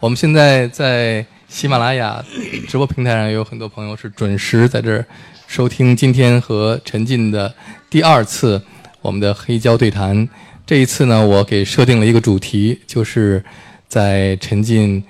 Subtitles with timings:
[0.00, 2.24] 我们现在在喜马拉雅
[2.66, 5.04] 直播平台上，有很多朋友是准时在这儿
[5.46, 7.54] 收听今天和陈进的
[7.90, 8.62] 第二次
[9.02, 10.26] 我们的黑胶对谈。
[10.64, 13.44] 这一次呢，我给设定了一个主题，就是
[13.88, 15.04] 在陈进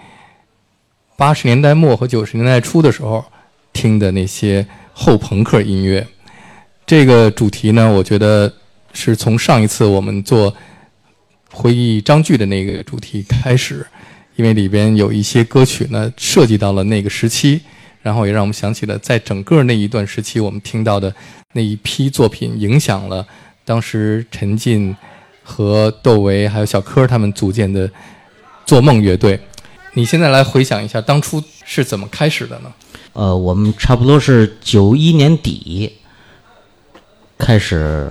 [1.16, 3.24] 八十年代末和九十年代初的时候
[3.72, 6.04] 听的那些后朋克音乐。
[6.84, 8.52] 这个主题呢，我觉得
[8.92, 10.52] 是从上一次我们做
[11.52, 13.86] 回忆张炬的那个主题开始。
[14.40, 17.60] 因为里边有一些歌曲呢，涉及到了那个时期，
[18.00, 21.14] 然后也让我们想起了在整个那一段时期我们听到的
[21.52, 23.26] 那一批作品，影响了
[23.66, 24.96] 当时陈进
[25.42, 27.90] 和窦唯还有小柯他们组建的
[28.64, 29.38] 做梦乐队。
[29.92, 32.72] 你现在来回想一下，当初是怎么开始的呢？
[33.12, 35.92] 呃，我们差不多是九一年底
[37.36, 38.10] 开始。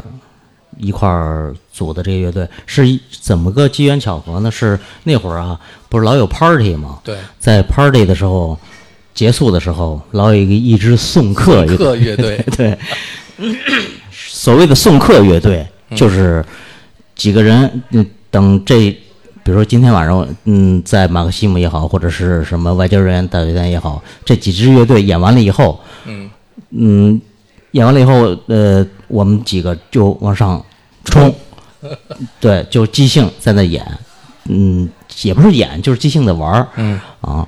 [0.80, 2.84] 一块儿组的这个乐队是
[3.22, 4.50] 怎么个机缘巧合呢？
[4.50, 7.00] 是那会儿啊，不是老有 party 吗？
[7.04, 8.58] 对，在 party 的时候，
[9.14, 12.44] 结束的时候，老有一个一支送客乐队。
[12.56, 12.78] 对，
[14.12, 16.44] 所谓的送客乐队，就是
[17.14, 18.90] 几个人，嗯，等这，
[19.44, 26.30] 比如说今天晚上，嗯，在马克西姆也好，或者是什么外交人员大酒店也好，这几支乐队演完了以后，嗯
[26.72, 27.22] 嗯，
[27.72, 30.64] 演完了以后，呃，我们几个就往上。
[31.10, 31.34] 冲，
[32.40, 33.86] 对，就即兴在那演，
[34.46, 34.90] 嗯，
[35.24, 37.48] 也不是演，就是即兴的玩儿，嗯啊，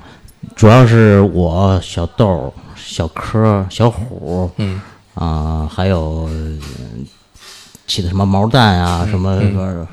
[0.56, 4.80] 主要是我小豆、小柯、小虎，嗯
[5.14, 6.28] 啊，还有
[7.86, 9.40] 起的什么毛蛋啊，什么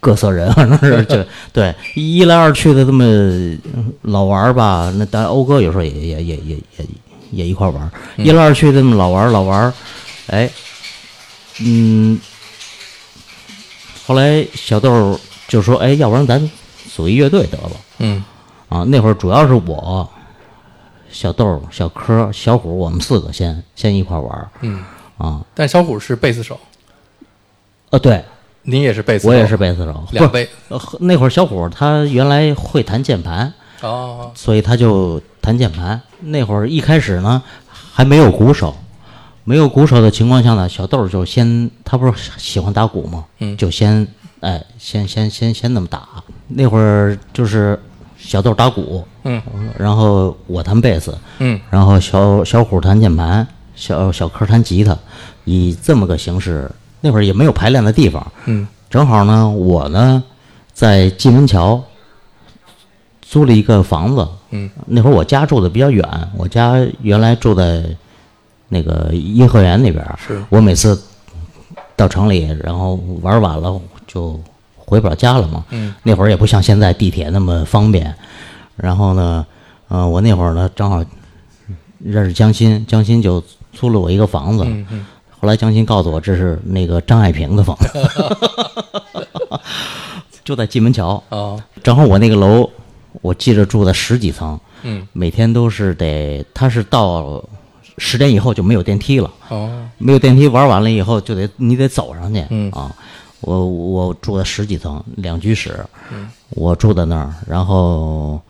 [0.00, 3.04] 各色人，反 正是就对，一来二去的这么
[4.02, 4.92] 老玩儿吧。
[4.96, 6.86] 那当然欧哥有时候也也也也也
[7.32, 9.72] 也一块玩儿，一来二去这么老玩儿老玩儿，
[10.28, 10.48] 哎，
[11.60, 12.18] 嗯。
[14.06, 16.50] 后来小豆就说：“哎，要不然咱
[16.94, 18.22] 组一乐队得了。”嗯，
[18.68, 20.08] 啊，那会儿主要是我、
[21.10, 24.48] 小豆、小柯、小虎，我们四个先先一块玩儿。
[24.60, 24.84] 嗯，
[25.16, 26.58] 啊，但小虎是贝斯手。
[27.90, 28.22] 呃，对，
[28.62, 30.48] 你也是贝斯，我也是贝斯手，两贝。
[31.00, 36.00] 那会儿小虎他原来会弹键盘，哦，所以他就弹键盘。
[36.20, 38.76] 那会儿一开始呢，还没有鼓手。
[39.44, 43.24] 没有鼓手的情况下呢，小豆就先他不是喜欢打鼓吗？
[43.40, 44.06] 嗯，就先
[44.40, 46.08] 哎，先先先先那么打。
[46.48, 47.78] 那会儿就是
[48.16, 49.42] 小豆打鼓，嗯，
[49.78, 53.46] 然后我弹贝斯，嗯，然后小小虎弹键盘，
[53.76, 54.96] 小小柯弹吉他，
[55.44, 56.70] 以这么个形式。
[57.02, 60.24] 那会儿也没有排练的地方，嗯，正好呢，我呢
[60.72, 61.84] 在蓟门桥
[63.20, 66.02] 租了一个房子，嗯，那会儿我家住的比较远，
[66.34, 67.84] 我家原来住在。
[68.68, 71.00] 那个颐和园那边，是我每次
[71.94, 74.40] 到城里，然后玩晚了就
[74.76, 75.64] 回不了家了嘛。
[75.70, 78.12] 嗯，那会儿也不像现在地铁那么方便。
[78.76, 79.46] 然后呢，
[79.88, 81.04] 嗯，我那会儿呢正好
[81.98, 83.42] 认识江心，江心就
[83.72, 84.64] 租了我一个房子。
[84.66, 85.06] 嗯嗯。
[85.38, 87.88] 后来江心告诉我，这是那个张爱萍的房子，
[90.42, 91.22] 就在蓟门桥。
[91.28, 91.62] 哦。
[91.82, 92.68] 正好我那个楼，
[93.20, 94.58] 我记着住在十几层。
[94.82, 95.06] 嗯。
[95.12, 97.44] 每天都是得，他是到。
[97.98, 99.30] 十点以后就没有电梯了。
[99.48, 102.44] 哦，没有电梯，玩完了以后就得你得走上去。
[102.50, 102.94] 嗯啊，
[103.40, 108.40] 我我住在十几层两居室，嗯，我住在那儿，然后，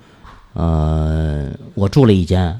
[0.54, 2.58] 呃，我住了一间，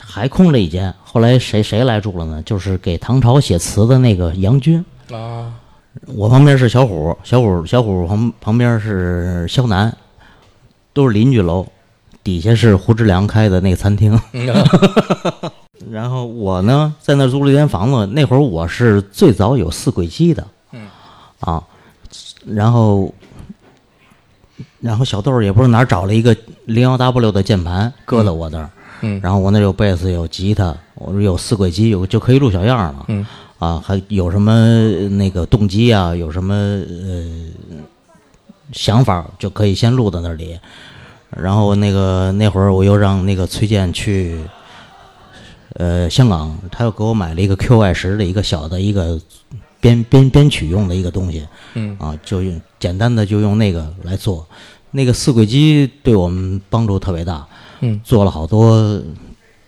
[0.00, 0.92] 还空了一间。
[1.02, 2.42] 后来谁谁来住了呢？
[2.42, 4.84] 就是给唐朝写词的那个杨军。
[5.12, 5.54] 啊，
[6.06, 9.96] 我旁边是小虎，小虎小虎旁旁边是肖楠，
[10.92, 11.66] 都是邻居楼，
[12.22, 14.18] 底下是胡志良开的那个餐厅。
[15.90, 18.06] 然后我呢，在那租了一间房子。
[18.06, 20.88] 那会儿我是最早有四轨机的，嗯，
[21.40, 21.62] 啊，
[22.44, 23.14] 然后，
[24.80, 28.68] 然后小豆也不知道哪儿找了一个零幺 W 的键盘，搁在我那儿，
[29.02, 33.24] 嗯，然后我那有贝斯，有吉他，我有四轨机，有就可以录小样了，嗯，
[33.58, 34.52] 啊，还有什么
[35.10, 37.24] 那个动机啊，有什么呃
[38.72, 40.58] 想法，就可以先录到那里。
[41.36, 44.36] 然后那个那会儿我又让那个崔健去。
[45.78, 49.18] 呃，香港他又给我买了一个 QY 十的一个小的一个
[49.80, 51.96] 编编编曲用的一个东西，嗯。
[52.00, 54.44] 啊，就用简单的就用那个来做，
[54.90, 57.46] 那个四轨机对我们帮助特别大，
[57.78, 58.74] 嗯，做了好多，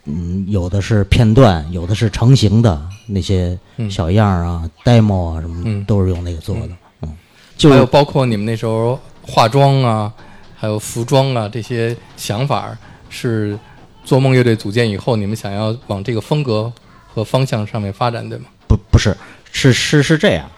[0.07, 3.57] 嗯，有的是片段，有的是成型的那些
[3.89, 6.71] 小样啊，demo 啊什么，都是用那个做的，
[7.03, 7.17] 嗯，
[7.57, 10.13] 就还有包括你们那时候化妆啊，
[10.57, 12.77] 还有服装啊这些想法
[13.09, 13.57] 是。
[14.05, 16.73] 做梦乐队组建以后，你们想要往这个风格
[17.13, 18.47] 和方向上面发展，对吗？
[18.69, 19.17] 不，不是，
[19.51, 20.49] 是是是这样。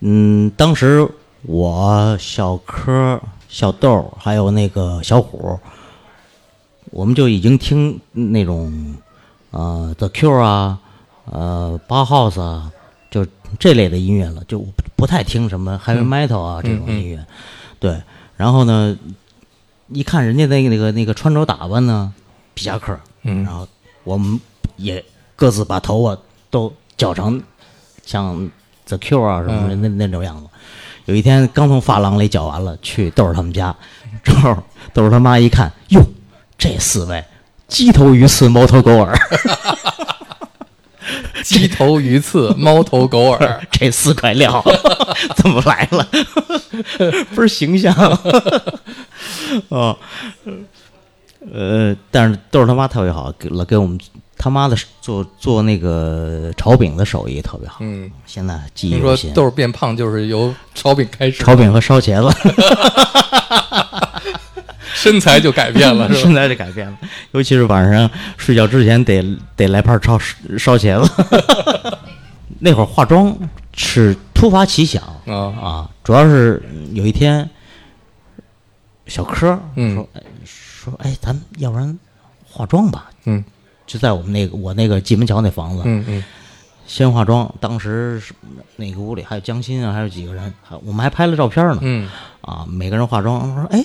[0.00, 1.08] 嗯，当时
[1.42, 5.58] 我小柯、小豆还有那个小虎，
[6.90, 8.94] 我们就已经听那种
[9.50, 10.78] 呃 The Cure 啊，
[11.30, 12.70] 呃 Bauhaus 啊，
[13.10, 13.26] 就
[13.58, 17.26] 这类的音乐了，就不不太听什么 Heavy Metal 啊、这种嗯嗯音乐。
[17.78, 18.02] 对，
[18.36, 18.96] 然后呢，
[19.88, 22.12] 一看人家那个那个那个穿着打扮呢，
[22.56, 23.44] 皮夹克，嗯。
[23.44, 23.68] 然后
[24.02, 24.40] 我们
[24.76, 25.04] 也
[25.36, 26.18] 各自把头发
[26.50, 27.40] 都绞成
[28.04, 28.50] 像
[28.86, 29.82] The Cure 啊什么的嗯。
[29.82, 30.48] 那那种样子。
[31.04, 33.72] 有一天刚从发廊里绞完了，去豆儿他们家，
[34.24, 34.60] 正好
[34.92, 36.00] 豆儿他妈一看，哟，
[36.58, 37.24] 这四位
[37.68, 39.16] 鸡头鱼刺猫头狗耳，
[41.44, 44.64] 鸡头鱼刺，猫头狗耳， 这四块料
[45.36, 46.08] 怎么来了？
[47.36, 47.94] 不是形象。
[49.68, 49.96] 哦，
[51.52, 53.98] 呃，但是豆儿他妈特别好，给了给我们
[54.38, 59.32] 他妈的做做那个炒饼的手艺特别好，嗯，现在记忆犹新。
[59.32, 62.36] 豆儿变胖就是由炒饼开始，炒饼和烧茄子，
[64.94, 66.20] 身材就改变了， 是吧？
[66.20, 66.98] 现在就改变了，
[67.32, 69.22] 尤其是晚上睡觉之前得
[69.56, 70.18] 得来盘烧
[70.58, 71.10] 烧茄子。
[72.58, 73.36] 那会儿化妆
[73.74, 75.02] 是突发奇想。
[75.26, 76.62] 啊，啊，主要是
[76.92, 77.48] 有一天
[79.06, 79.94] 小柯嗯。
[79.94, 80.22] 说、哎
[80.90, 81.98] 说哎，咱们要不然
[82.50, 83.44] 化妆吧，嗯
[83.86, 86.24] 就在我们那个我那个蓟门桥那房子，嗯嗯
[86.86, 87.52] 先化妆。
[87.60, 88.32] 当时是
[88.76, 91.78] 那个屋里还有江心啊，还有几个人，还我们还拍了照片呢。
[91.82, 92.08] 嗯
[92.40, 93.84] 啊，每个人化妆，我说哎，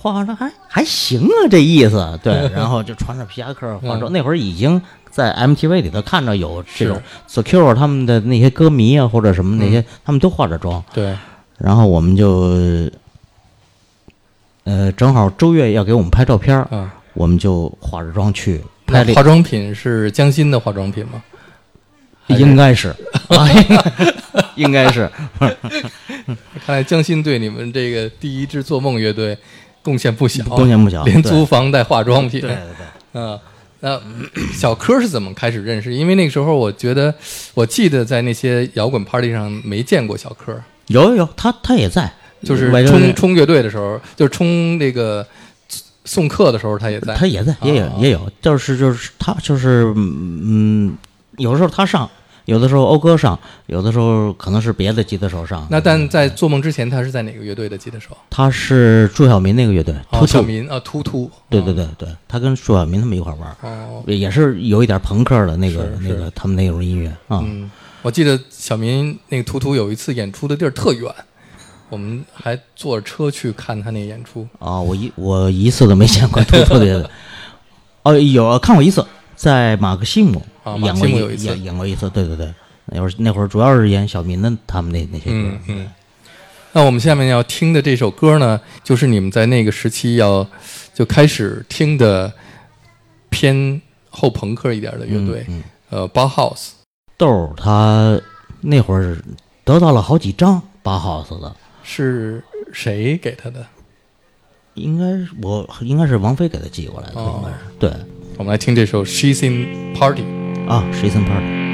[0.00, 2.18] 化妆还还行啊，这意思。
[2.22, 4.12] 对， 然后就穿着皮夹克化妆。
[4.12, 10.82] 那会儿已经在 MTV 里头看着有这种 Secure 他们的那些歌迷啊，或者什么那些，他们都化着妆。
[10.92, 11.16] 对，
[11.58, 12.88] 然后我们就，
[14.66, 21.22] 呃，正好周越要给我们拍照片儿，啊，我们就化着妆去拍化，妆品是江心的化妆品吗？
[22.26, 22.88] 应该是，
[23.28, 25.08] 啊，应该应该是，
[26.66, 29.38] 看来江心对你们这个第一支做梦乐队
[29.84, 32.40] 贡献不小，贡献不小连租房带化妆品。
[32.40, 32.58] 对对
[33.12, 33.22] 对。
[33.22, 33.38] 啊，
[33.78, 34.00] 那
[34.52, 35.94] 小柯是怎么开始认识？
[35.94, 37.14] 因为那个时候我觉得，
[37.54, 42.12] 我记得在那些摇滚 party 上没见过小柯，有有有，他他也在，
[42.46, 45.26] 就是冲冲乐队的时候，就是冲那个
[46.04, 47.14] 送客的时候，他也在。
[47.14, 50.96] 他也在，也有啊也有，就是就是他就是嗯，
[51.36, 52.08] 有的时候他上，
[52.44, 55.66] 有的时候欧哥上，有的时候可能是别的吉他手上。
[55.68, 58.16] 那但在做梦之前，他是在哪个乐队的吉他手？
[58.30, 61.28] 他是朱晓明那个乐队，哦，小民啊，突突。
[61.50, 67.42] 对对对对，他跟朱晓明他们一块玩儿，哦，也是有一点朋克的那个是那个他们那种音乐啊。
[67.44, 67.68] 嗯，
[68.02, 71.12] 我记得小明那个突突有一次演出的地儿特远，
[71.88, 74.46] 我们还坐着车去看他那演出。
[74.58, 77.10] 啊，我一我一次都没见过突突的。
[78.02, 79.04] 哦，有看过一次，
[79.34, 82.52] 在马克西姆啊马演过克西姆有一次演演过一次，对对对，
[82.86, 85.60] 那会儿那会儿主要是演小民的他们那那些歌嗯。
[85.68, 85.90] 嗯。
[86.72, 90.46] 那我们下面要听的这首歌呢，就是你们在那个时期要
[90.92, 92.32] 就开始听的
[93.30, 93.80] 偏
[94.10, 96.72] 后朋克一点的乐队，嗯呃，Bauhaus。
[97.16, 98.20] 豆儿他
[98.60, 99.16] 那会儿
[99.64, 101.56] 得到了好几张八 house 的，
[101.86, 102.42] 是
[102.72, 103.64] 谁给他的？
[104.74, 107.90] 应该是我应该是王菲给他寄过来的，哦应该是对
[108.36, 110.22] 我们来听这首《She's in Party》。
[110.68, 111.65] 啊 s h e s in Party。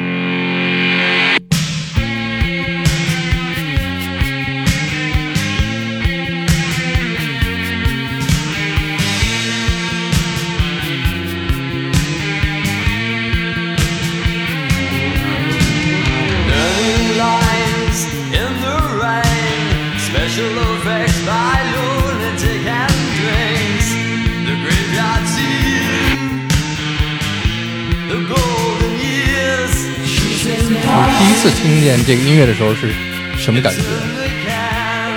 [32.05, 32.89] 这个音乐的时候是
[33.37, 33.82] 什么感觉？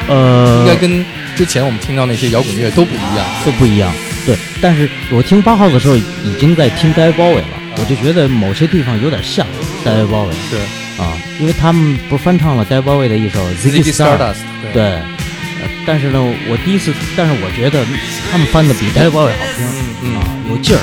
[0.07, 1.03] 呃，应该跟
[1.35, 3.25] 之前我们听到那些摇滚乐都不一样。
[3.45, 3.91] 都不一样，
[4.25, 4.35] 对。
[4.61, 6.03] 但是我听八号的时候已
[6.39, 9.45] 经在听 David Bowie 了，我就觉得某些地方有点像
[9.83, 10.57] David Bowie 是
[11.01, 14.37] 啊，因为他们不是翻唱了 David Bowie 的一首 Ziggy Ziggy Star，Stardust，
[14.73, 14.83] 对。
[14.83, 15.01] 呃
[15.87, 17.85] 但是呢，我第一次，但是我觉得
[18.31, 19.65] 他们翻的比 David Bowie 好听，
[20.03, 20.81] 嗯啊，有劲儿。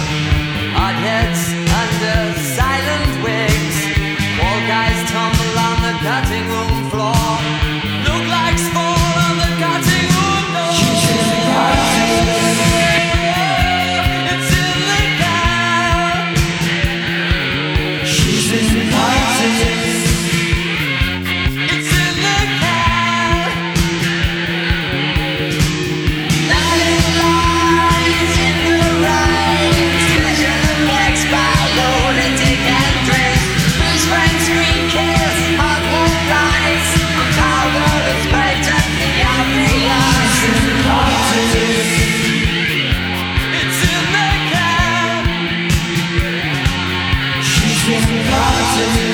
[48.73, 49.12] to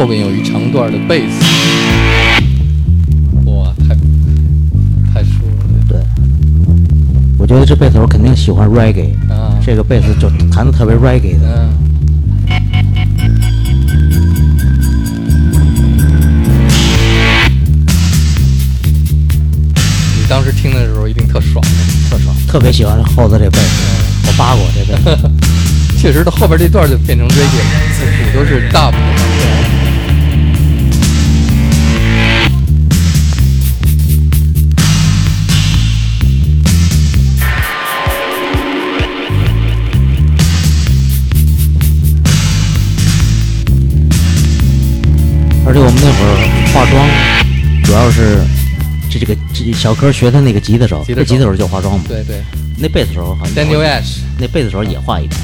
[0.00, 1.44] 后边有一长段的贝斯，
[3.44, 3.94] 哇，太
[5.12, 6.00] 太舒服了对，
[7.36, 9.60] 我觉得这贝斯手肯定喜欢 reggae，、啊！
[9.62, 11.68] 这个贝斯就弹的特别 reggae 的。
[12.48, 12.56] 嗯，
[20.16, 21.62] 你当时听的时候一定特爽，
[22.08, 22.34] 特爽。
[22.48, 25.30] 特别喜欢后头这贝斯，我扒过这贝斯。
[26.00, 27.44] 确实，到后边这段就变成 reggae 了，
[27.92, 28.94] 字数都是 dub
[45.70, 46.34] 而且我们那会儿
[46.74, 47.08] 化妆，
[47.84, 48.40] 主要是
[49.08, 52.04] 这这个这小柯学他那个吉他手，吉他手这吉他手就化妆嘛。
[52.08, 52.42] 对对
[52.76, 55.40] 那贝斯手好像，Daniel Ash，那贝斯手也画一点，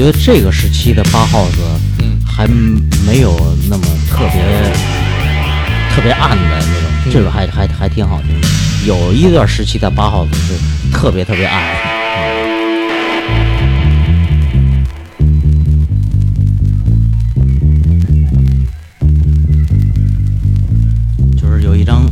[0.00, 1.58] 觉得这个时期的八号子，
[1.98, 2.18] 嗯。
[2.26, 2.48] 还
[3.06, 3.36] 没有
[3.68, 4.40] 那么特别
[5.94, 8.48] 特别暗的那种，嗯这个还还还挺好听的。
[8.86, 10.54] 有一段时期的八号子是
[10.90, 11.76] 特别特别暗，
[21.36, 22.06] 就是有一张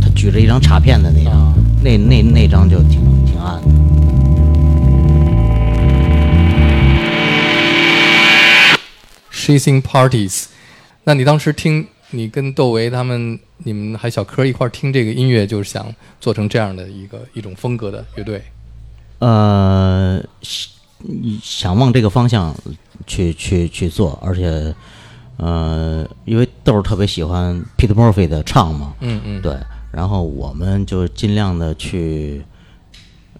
[0.00, 1.54] 他举着一张卡片的那张，啊。
[1.82, 3.00] 那那那张就挺
[9.52, 10.46] In parties。
[11.04, 18.42] 那你当时听你跟窦唯他们，你们还小柯一块儿听这个音乐，就是想做成这样的一个一种风格的乐队。
[19.18, 20.70] 呃，想
[21.42, 22.54] 想往这个方向
[23.06, 24.74] 去去去做，而且，
[25.36, 29.56] 呃，因为豆儿特别喜欢 Peter Murphy 的唱嘛，嗯嗯，对，
[29.92, 32.42] 然后我们就尽量的去，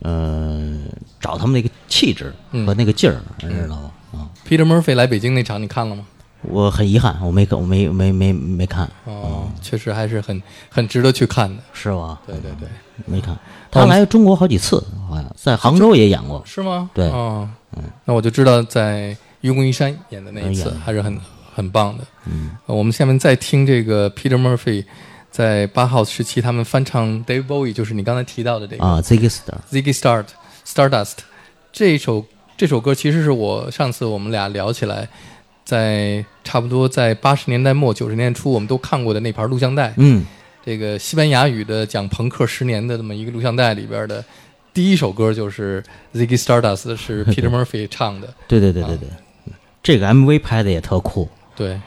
[0.00, 0.78] 呃，
[1.20, 3.90] 找他们那个气质嗯和那个劲儿，你知道吗？
[4.12, 6.04] 啊，Peter Murphy 来北京那场你看了吗？
[6.42, 11.62] 我很遗憾，我没看，我没没没没看，哦，确实还是很很值得去看的。
[11.74, 12.18] 是吧？
[12.26, 12.66] 对对对，
[13.04, 13.38] 没看，
[13.70, 16.88] 他来中国好几次，好像在杭州也演过，是吗？
[16.94, 17.10] 对。
[17.10, 17.46] 哦，
[18.06, 21.20] 那我就知道在《愚公移山》演的那一次还是很
[21.54, 22.04] 很棒的。
[22.24, 24.84] 嗯，我们下面再听这个 Peter Murphy
[25.30, 30.24] 在八号时期他们翻唱 Dave Bowie，就是你刚才提到的这个啊，Ziggy Star，Ziggy Start
[30.66, 31.18] Stardust
[31.70, 32.24] 这一首
[32.60, 35.08] 这首歌，其实是我上次我们俩聊起来，
[35.64, 40.26] 在差不多在八十年代末九十年代初，我们都看过的那盘录像带，嗯，
[40.62, 44.22] 这个西班牙语的讲朋克十年的这么一个录像带里边的
[44.74, 49.08] 第一首歌就是 Ziggy Stardust，是 Peter Murphy 唱的，对对对对对，
[49.82, 51.26] 这个 MV 拍的也特酷。
[51.56, 51.80] 对。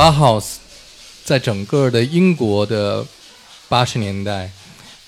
[0.00, 0.54] 巴 House
[1.24, 3.04] 在整个的英国的
[3.68, 4.50] 八十年代，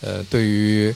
[0.03, 0.95] 呃，对于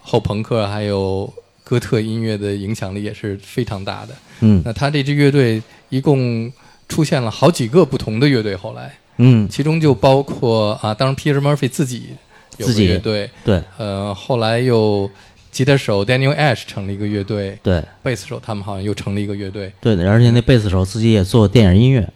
[0.00, 1.30] 后朋克还有
[1.62, 4.14] 哥特音乐的影响力也是非常大的。
[4.40, 4.62] 嗯。
[4.64, 6.50] 那他这支乐队一共
[6.88, 8.90] 出现了好几个不同的乐队，后来。
[9.18, 12.16] 嗯，其中就包括啊，当然 Peter Murphy 自己
[12.56, 13.62] 有个自己乐队，对。
[13.76, 15.10] 呃，后来又
[15.52, 17.84] 吉他手 Daniel Ash 成了一个乐队，对。
[18.02, 19.70] 贝斯手他们好像又成立一个乐队。
[19.82, 22.12] 对的，而且那贝斯手自己也做电影音乐，嗯，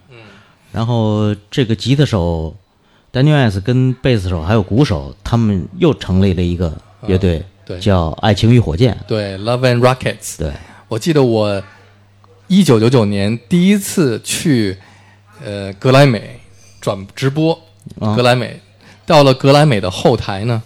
[0.71, 2.55] 然后这个吉他手
[3.11, 6.75] Daniel S 跟贝斯手还有鼓手，他们又成立了一个
[7.07, 7.79] 乐队，对。
[7.79, 10.37] 叫爱情与火箭，对，Love and Rockets。
[10.37, 10.51] 对，
[10.87, 11.61] 我记得我
[12.47, 14.77] 一九九九年第一次去
[15.43, 16.39] 呃格莱美
[16.81, 17.59] 转直播，
[17.99, 18.15] 啊。
[18.15, 18.59] 格莱美
[19.05, 20.61] 到了格莱美的后台呢，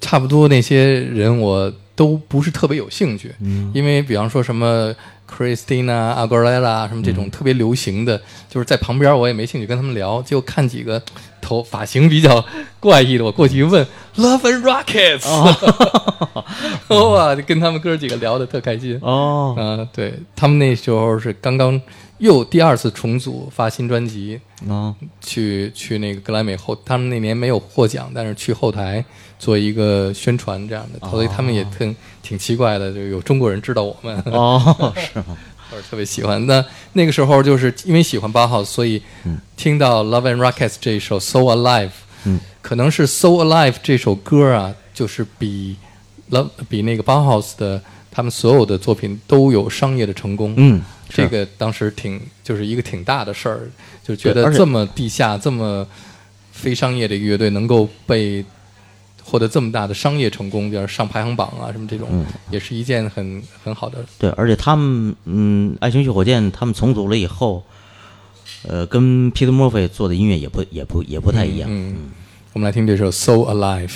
[0.00, 3.70] 差不多那些人我都不是特别有兴趣，嗯。
[3.74, 4.94] 因为比方说什么
[5.30, 7.30] Christina Aguilera 什么这种嗯。
[7.30, 11.00] 特别流行的，就是在旁边我也没兴趣跟他们聊，就看几个
[11.40, 12.44] 头发型比较
[12.80, 15.26] 怪异的，我过去一问 Love and Rockets，、
[17.12, 18.98] 哇，就跟他们哥几个聊的特开心。
[19.00, 21.80] 哦，啊，对他们那时候是刚刚
[22.18, 29.04] 又第二次重组发新专辑，哦，去去那个格莱美后，他们那年没有获奖，但是去后台
[29.40, 35.36] 做一个宣传这样的，所以他们也挺挺奇怪的，就有中国人知道我们，哦，是吗？
[35.70, 36.44] 或者特别喜欢。
[36.46, 39.00] 那那个时候就是因为喜欢八号，所以
[39.56, 41.86] 听到《Love and Rockets》这一首《So Alive》，
[42.24, 45.76] 嗯，可能是《So Alive》这首歌啊，就是比
[46.30, 50.52] Love 比那个八号的他们所有的作品都有商业的成功。
[50.56, 53.70] 嗯，这个当时挺就是一个挺大的事儿，
[54.04, 55.86] 就觉得这么地下、这么
[56.50, 58.44] 非商业的一个乐队能够被
[59.30, 64.04] 获得这么大的商业成功，比如上排行榜啊什么这种，嗯也是一件很很好的。
[64.18, 67.64] 对，而且他们，嗯，爱情与火箭他们重组了以后，
[68.68, 71.68] 呃，跟 Peter Murphy 做的音乐也不也不也不太一样。
[71.70, 72.10] 嗯，
[72.54, 73.88] 我们来听这首《So Alive》。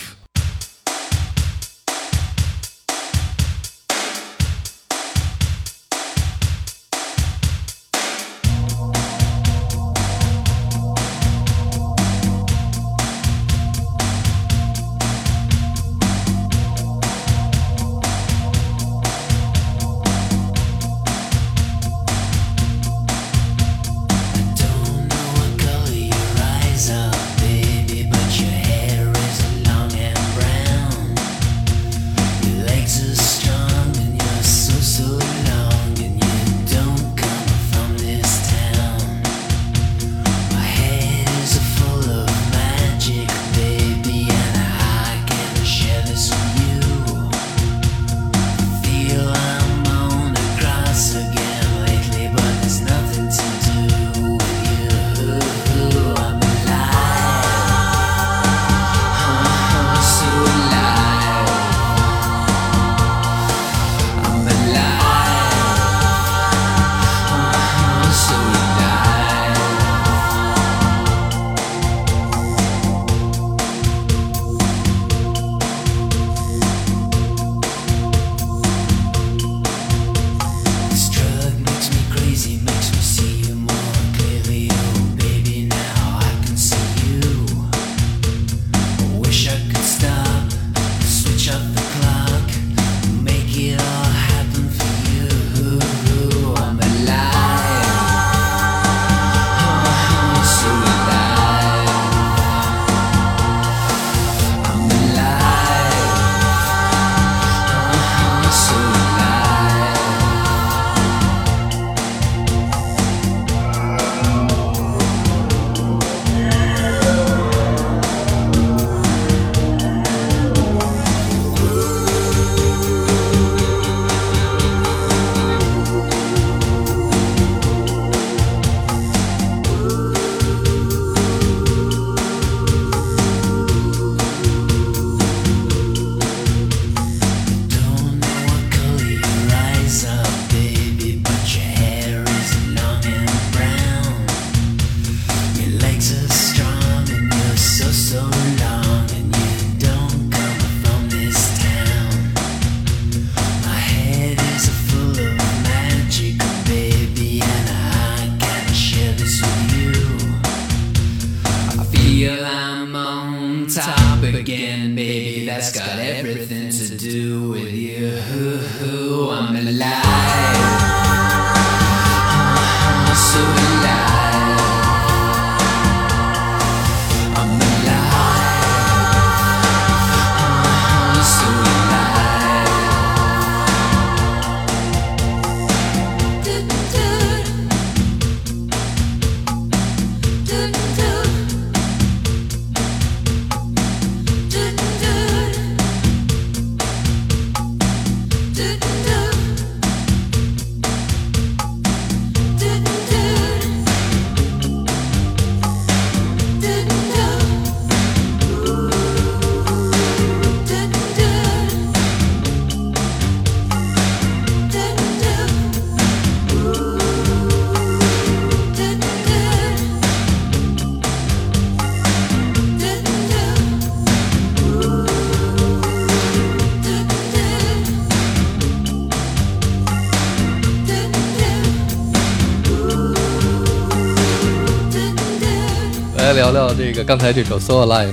[236.34, 238.10] 聊聊这个刚才这首《So Alive》。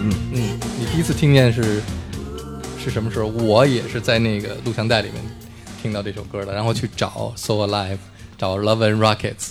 [0.00, 1.82] 嗯嗯，你第一次听见是
[2.78, 3.26] 是什么时候？
[3.26, 5.20] 我也是在那个录像带里面
[5.82, 7.94] 听到这首歌的，然后去找《So Alive》，
[8.38, 9.50] 找《Love and Rockets》。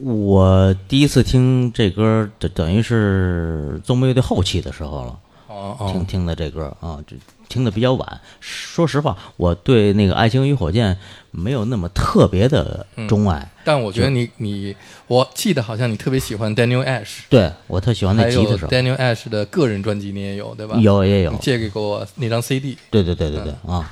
[0.00, 5.18] 我第一次听这歌，等等于是宗乐队后期的时候了。
[5.60, 7.16] 哦听哦，听的这歌啊，这
[7.48, 8.20] 听的比较晚。
[8.40, 10.94] 说实话，我对那个《爱情与火箭》
[11.30, 13.48] 没有那么特别的钟爱。
[13.64, 14.74] 但我觉得你你，
[15.06, 20.76] 我记得好像你特别喜欢 Daniel Ash，对我特喜欢那吉他手，Daniel Ash 的个人专辑你也有对吧？
[20.80, 23.90] 有也有，借给过我那张 CD，对对对对对啊！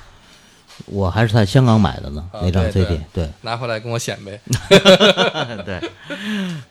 [0.86, 4.40] 我还是在香港买的呢，啊那张 CD，对对拿回来跟我显摆。
[5.66, 6.62] 对，嗯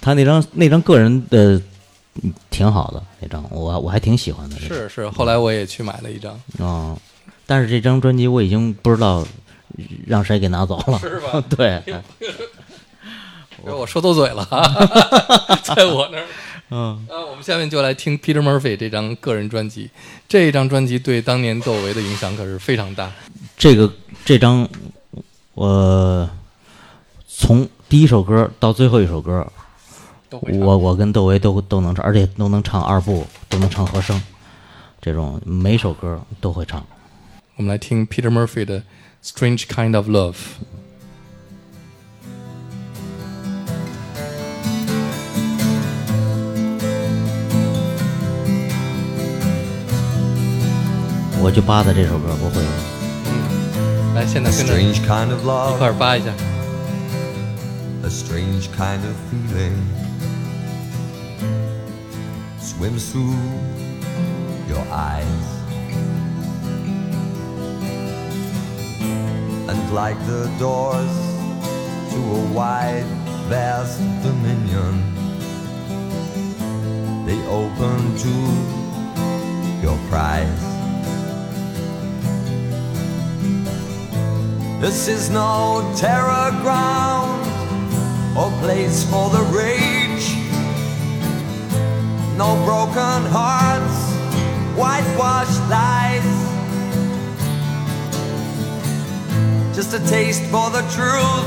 [0.00, 1.60] 他那张那张个人的
[2.22, 4.58] 嗯挺好的那张，我我还挺喜欢的。
[4.58, 6.98] 是是，后来我也去买了一张，哦，
[7.46, 9.26] 但是这张专辑我已经不知道
[10.06, 11.42] 让谁给拿走了， 是吧？
[11.48, 11.82] 对，
[13.62, 14.46] 我说多嘴了，
[15.64, 16.26] 在我那儿。
[16.74, 19.90] 嗯，啊，我们下面就来听 Peter Murphy 这张个人专辑。
[20.26, 23.12] 这张专辑对当年窦唯的影响可是非常大。
[23.58, 23.92] 这个
[24.24, 24.66] 这张
[25.52, 26.28] 我
[27.28, 29.46] 从第一首歌到最后一首歌，
[30.40, 34.20] 我我跟窦唯都都能唱而且都能唱二部都能唱和声
[35.00, 36.84] 这种每首歌都会唱。
[37.56, 38.82] 我们来听 peter murphy 的
[39.22, 40.36] strange kind of love
[51.44, 52.62] 我就扒他这首歌不会
[54.14, 56.32] 来现在跟着一块儿扒一下。
[58.04, 60.01] A strange kind of feeling
[62.82, 63.38] swims through
[64.66, 65.44] your eyes.
[69.70, 71.14] And like the doors
[72.10, 73.06] to a wide,
[73.48, 74.94] vast dominion,
[77.24, 78.34] they open to
[79.80, 80.64] your prize.
[84.80, 87.46] This is no terror ground
[88.36, 89.81] or place for the rage.
[92.42, 93.98] No broken hearts,
[94.76, 96.30] whitewashed lies.
[99.76, 101.46] Just a taste for the truth,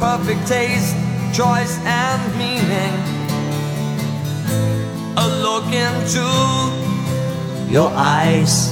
[0.00, 0.96] perfect taste,
[1.32, 2.94] choice, and meaning.
[5.24, 6.26] A look into
[7.70, 8.71] your eyes.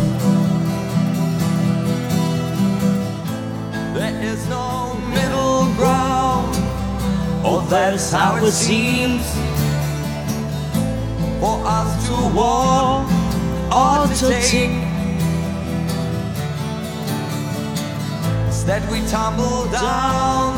[7.71, 9.25] That's how it seems.
[11.39, 13.07] For us to walk
[13.71, 14.75] or to take.
[18.47, 20.53] Instead, we tumble down,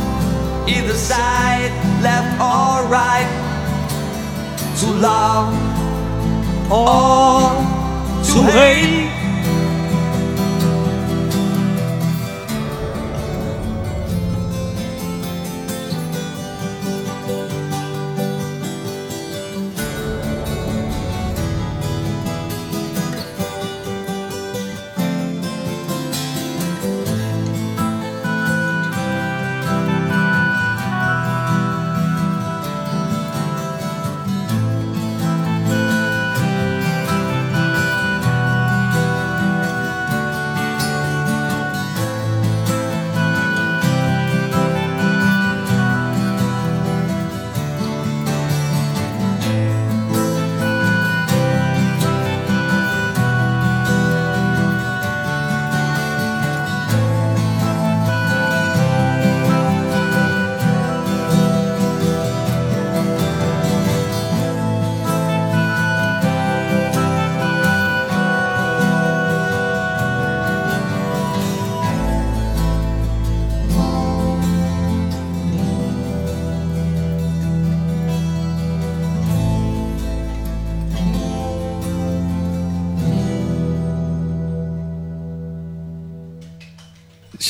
[0.68, 1.72] either side,
[2.02, 3.30] left or right,
[4.80, 5.54] to love
[6.72, 7.74] or
[8.24, 9.13] 粗黑。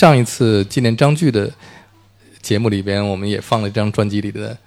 [0.03, 1.49] 上一次纪念张炬的
[2.41, 4.57] 节目里边，我们也放了一张专辑里的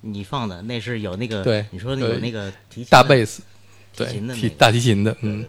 [0.00, 2.52] 你放的那是有那个，对你说的有那个
[2.90, 3.40] 大贝斯，
[3.94, 4.20] 对
[4.58, 5.46] 大提琴的，嗯。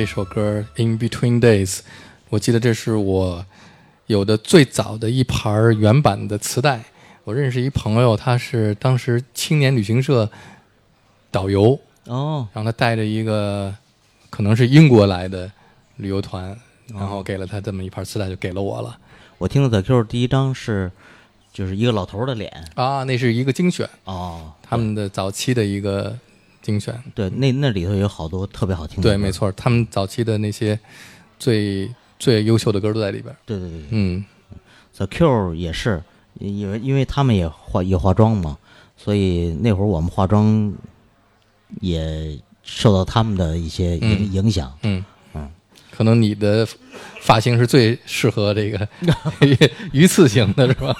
[0.00, 1.70] 这首歌《In Between Days》，
[2.30, 3.44] 我记得这是我
[4.06, 6.80] 有的最早的一盘原版的磁带。
[7.24, 10.30] 我认识一朋友，他是当时青年旅行社
[11.30, 13.76] 导游，哦，让他带着一个
[14.30, 15.52] 可能是英国来的
[15.96, 18.96] 旅游团，然后给了他这么一盘磁带，就给了我了。
[19.36, 20.90] 我听的 The Cure 第一张是
[21.52, 26.18] 就是一个老头的脸啊，那是一个精选，哦，他们的早期的一个
[26.70, 26.94] 精选。
[27.14, 30.78] 对，那那里头有好多特别好听的对，没，错，他们早期的那些
[31.38, 33.34] 最最优秀的歌都在里边。
[33.44, 34.24] 对对对对嗯
[34.96, 36.02] ，，The Cure 也是，
[36.38, 38.56] 因为因为他们也化也化妆嘛，
[38.96, 40.72] 所以那会儿我们化妆
[41.80, 44.72] 也受到他们的一些影、嗯影响。
[44.82, 45.04] 嗯
[45.34, 45.50] 嗯，
[45.90, 46.66] 可能你的
[47.20, 48.88] 发型是最适合这个
[49.92, 50.94] 鱼刺型的，是吧？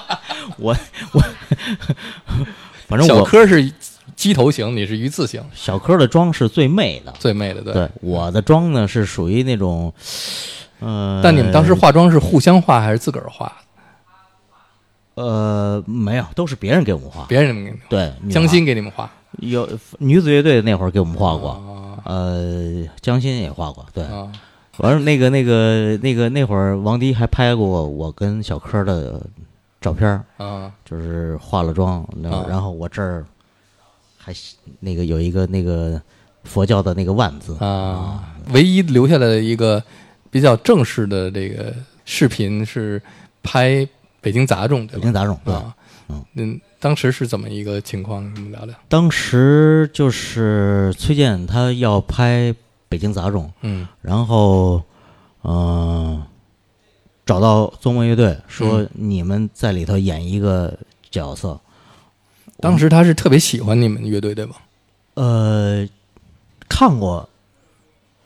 [0.58, 0.74] 我
[1.12, 1.20] 我，
[2.86, 3.70] 反正小我柯是
[4.16, 7.72] 鸡头型，你是鱼刺型，小柯的妆是最媚的，最媚的，对。
[7.74, 9.92] 对，我的妆呢是属于那种，
[10.80, 13.52] 呃，但你们当时化妆是互相化还是自个儿化？
[15.14, 19.10] 呃没有，都是别人给我们化，别人给你们对，女江孩心给你们化。
[19.38, 22.00] 有女子乐队那会儿给我们化过，啊。
[22.04, 24.32] 呃，江心也化过，对，啊。
[24.78, 29.22] 完了那个那个那个那会儿王迪还拍过我跟小柯的
[29.80, 32.06] 照片儿，啊就是化了妆，
[32.48, 33.24] 然后我这儿
[34.26, 34.34] 还
[34.80, 36.02] 那个有一个那个
[36.42, 38.34] 佛教的那个万字啊！
[38.48, 39.80] 唯一留下来的一个
[40.32, 41.72] 比较正式的这个
[42.04, 43.00] 视频是
[43.40, 43.86] 拍
[44.20, 44.98] 北京杂种，对吧？
[44.98, 45.76] 北京杂种，对，啊，
[46.08, 48.24] 嗯嗯，当时是怎么一个情况？
[48.34, 48.74] 你们聊聊。
[48.88, 52.52] 当时就是崔健他要拍
[52.88, 54.82] 北京杂种，嗯然后
[55.42, 56.26] 嗯、呃
[57.24, 60.76] 找到做梦乐队说嗯你们在里头演一个
[61.12, 61.60] 角色，
[62.58, 64.56] 当时他是特别喜欢你们乐队，对吧？
[65.14, 65.86] 呃，
[66.68, 67.28] 看过，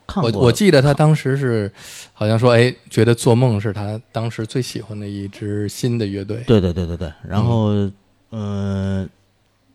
[0.06, 1.72] 看过，我我记得他当时是
[2.12, 6.42] 好像说，哎，觉得做梦是他当时最喜欢的一支新的乐队。
[6.46, 7.70] 对对对对对，然后
[8.30, 9.08] 嗯、呃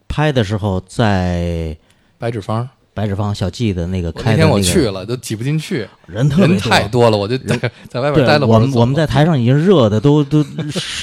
[0.07, 1.75] 拍的时候在
[2.17, 8.47] 白纸坊，白纸坊小季的那个我那天我开的那个去了，都挤不进去，人特别人太多了，我就在在外边待了。
[8.47, 10.39] 我们我们在台上已经热的都都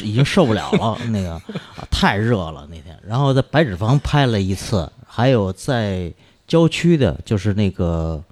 [0.02, 1.42] 已经受不了了，那个、啊、
[1.90, 2.98] 太热了那天。
[3.06, 6.10] 然后在白纸坊拍了一次，还有在
[6.48, 8.24] 郊区的，就是那个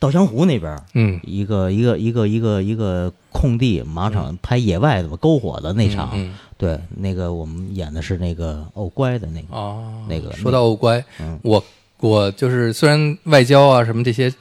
[0.00, 11.62] 稻香湖那边儿嗯一个一个一个一个一个空地马场拍野外的吧篝火的那场，嗯对，那个我们演的是那个哦乖的那个，哦，那个说到欧乖，嗯我
[12.00, 14.32] 我就是虽然外交啊什么这些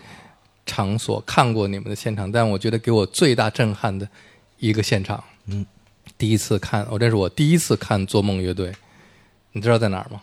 [0.66, 4.08] 场所看过你们的现场，但我觉得给我最大震撼的
[4.60, 5.66] 一个现场，嗯，
[6.18, 8.72] 第一次看，我这是我第一次看做梦乐队，
[9.54, 10.22] 你知道在哪儿吗？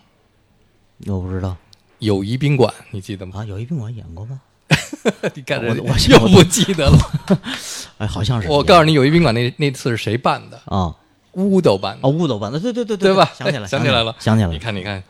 [1.07, 1.57] 我不知道
[1.99, 3.41] 友谊宾馆，你记得吗？
[3.41, 4.41] 啊，友谊宾馆演过吗？
[5.35, 6.99] 你看我我又不记得了。
[7.99, 8.49] 哎，好像是。
[8.49, 10.61] 我告诉你，友谊宾馆那那次是谁办的？
[10.67, 10.95] 啊，
[11.33, 12.11] 乌豆办的哦，。
[12.11, 14.53] 乌豆办的，对对对对吧想起来，想起来了 想起来了。
[14.53, 15.03] 你看，你看，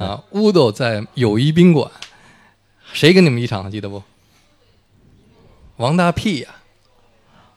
[0.00, 1.90] 啊，乌豆在友谊宾馆，
[2.92, 3.70] 谁跟你们一场？
[3.70, 4.02] 记得不？
[5.76, 6.48] 王大屁呀、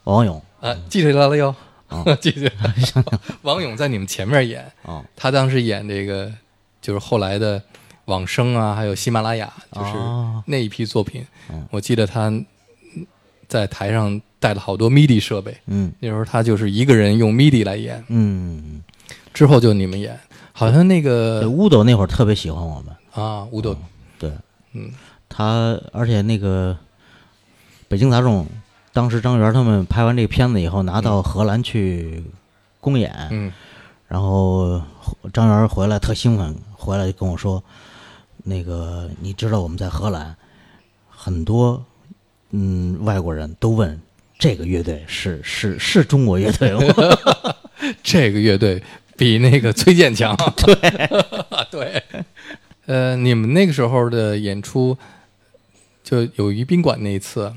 [0.04, 1.56] 王勇，啊，记起来了又，
[1.88, 3.22] 哦记起来了。
[3.44, 6.32] 王勇在你们前面演，哦他当时演这个
[6.82, 7.62] 就是后来的
[8.06, 11.26] 往生啊，还有喜马拉雅，就是哦那一批作品。
[11.50, 12.32] 嗯我记得他
[13.48, 18.82] 在台上带了好多 MIDI 设备，嗯那时候他就是一个人用 MIDI 来演，嗯，
[19.34, 20.18] 之后就你们演，
[20.54, 23.76] 好像那，个乌斗那会儿特别喜欢我们，啊，乌豆，
[24.18, 24.32] 对，
[24.72, 24.90] 嗯。
[25.28, 26.78] 他而且那个
[27.88, 28.46] 北京杂种，
[28.94, 32.24] 当时张元他们拍完这个片子以后，拿到荷兰去
[32.80, 33.52] 公演，嗯。
[34.08, 34.80] 然后
[35.34, 37.64] 张元回来特兴奋，回来就跟我说，
[38.44, 40.36] 那个你知道我们在荷兰，
[41.10, 41.84] 很多
[42.52, 44.00] 嗯外国人都问
[44.38, 46.94] 这个乐队是是是中国乐队吗？
[48.04, 48.84] 这个乐队
[49.18, 50.36] 比那个崔健强。
[50.58, 50.76] 对
[51.72, 52.04] 对，
[52.86, 54.98] 呃，你们那个时候的演出，
[56.04, 57.54] 就友谊宾馆那一次，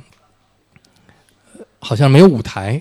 [1.59, 2.81] 呃好像没有舞台，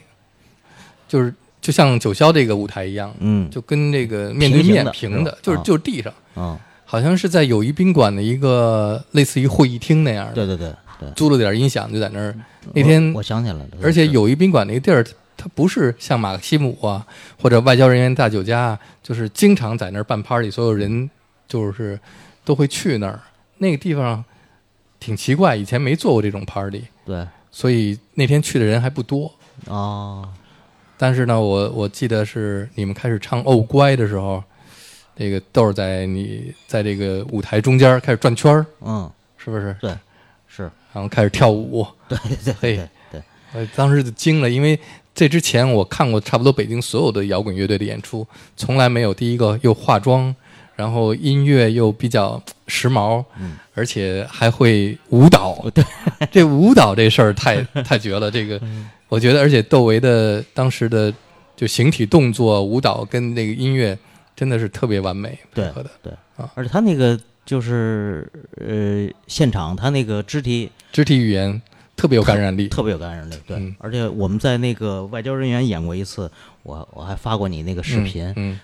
[1.07, 11.09] 就是就像九霄这个舞台一样，嗯，就跟这个面对面平的就是啊就是地上，啊，好像是在友谊宾馆的一个类似于会议厅那样的，对对对对。
[11.15, 12.35] 租了点音响就在那儿。
[12.73, 15.05] 那天我我想起来了，而且友谊宾馆那个地儿，
[15.37, 17.05] 它不是像马克西姆啊
[17.41, 21.09] 或者外交人员大酒家啊，就是经常在那儿办 party，所有人
[21.47, 21.99] 就是
[22.43, 23.19] 都会去那儿。
[23.57, 24.23] 那个地方
[24.99, 29.33] 挺奇怪，以前没做过这种 party，对所以那天去的人还不多。
[29.67, 30.27] 哦，
[30.97, 34.43] 但是呢，我我记得是你们开始唱《哦乖》的时候，
[35.15, 39.73] 这个豆儿在你在这个舞台中间开始转圈儿，嗯，是不是？
[39.79, 39.95] 对，
[40.47, 41.87] 是，然后开始跳舞。
[42.09, 42.17] 对
[42.59, 43.23] 对对，
[43.53, 44.77] 我当时就惊了，因为
[45.15, 50.35] 这之前我看过差不多北京所有的摇滚乐队的演出，从来没有第一个又化妆，
[50.75, 53.57] 然后音乐又比较时髦，嗯。
[53.77, 55.65] 而且还会舞蹈。
[55.73, 55.83] 对，
[56.31, 58.31] 这舞蹈这事儿太太绝了。
[58.31, 58.89] 这个， 嗯。
[59.09, 61.13] 我觉得，而且窦唯的当时的
[61.57, 63.97] 就形体动作、舞蹈跟那个音乐
[64.35, 66.13] 真的是特别完美配对合的，对。
[66.37, 71.61] 啊，而且他那个就是呃，现场他那个肢体肢体语言
[71.95, 72.67] 特别有感染力。
[72.67, 73.57] 特别有感染力，对。
[73.57, 73.75] 嗯。
[73.79, 76.29] 而且我们在那个外交人员演过一次，
[76.63, 78.59] 我我还发过你那个视频，嗯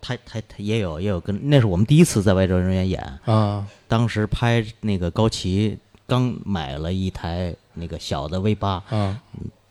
[0.00, 5.76] 他他他也有也有跟那是我们第一次在外交人员演，嗯啊，当时拍那个高旗
[6.06, 9.20] 刚买了一台那个小的 V 八，啊，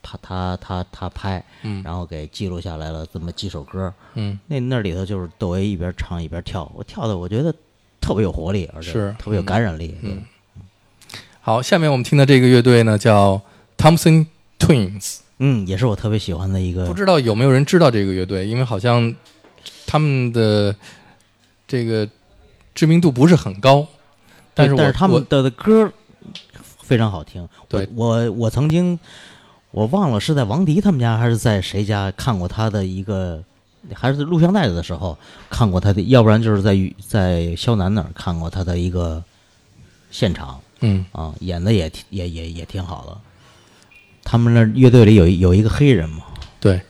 [0.02, 1.82] 他他他他拍，嗯。
[1.84, 7.54] 然后给记录下来了这么几首歌，嗯，那那里头就是窦唯一边唱一边跳，我跳的我觉得
[8.02, 9.16] 特别有活力，而且是。
[9.18, 10.22] 特别有感染力，嗯
[11.46, 13.40] 好，下面我们听的这个乐队呢叫
[13.78, 14.26] Thompson
[14.58, 19.14] Twins，嗯，也是我特别喜欢的一个不知道有没有人知道这个乐队，因为好像
[19.86, 20.76] 他们的
[21.68, 22.10] 这个
[22.74, 23.86] 知名度不是很高，
[24.56, 25.94] 但是我但是他们的的歌
[26.82, 27.48] 非常好听。
[27.70, 27.88] 对。
[27.94, 29.00] 我我我曾经
[29.70, 33.44] 我忘了是在王迪他们家还是在谁家看过他的一个，
[33.94, 35.16] 还是录像带的时候
[35.52, 39.24] 看过他的，要不然就是在于在肖楠那儿看过他的一个
[40.10, 43.18] 现场嗯啊，演的也挺也也也挺好的。
[44.24, 46.24] 他们那乐队里有有一个黑人嘛，
[46.60, 46.82] 对，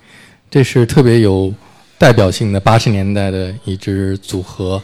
[0.50, 1.54] 这是特别有
[1.98, 4.82] 代表性的八十年代的一支组合，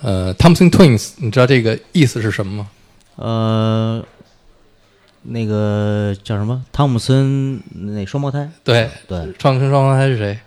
[0.00, 2.68] 呃，Thompson Twins，你知道这个意思是什么吗？
[3.16, 4.04] 呃，
[5.22, 10.38] 那个叫什么汤姆森那双胞胎，对，对，创生双胞胎是谁？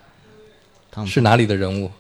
[0.92, 1.92] 汤姆是哪里的人物？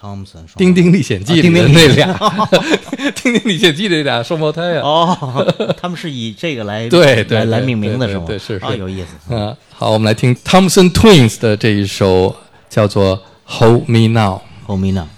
[0.00, 2.14] 汤姆森丁丁历险记》啊丁丁里的那俩，
[3.20, 4.82] 《丁丁历险记》这 俩双胞胎啊。
[4.82, 8.24] 哦，他们是以这个来 对对对来来命名的是吗？
[8.26, 9.08] 对是是啊，有意思。
[9.30, 12.36] 嗯，好，我们来听 Thompson Twins 的这一首
[12.70, 13.16] 叫做
[13.58, 14.36] 《Hold Me Now》。
[14.66, 15.08] 后面呢？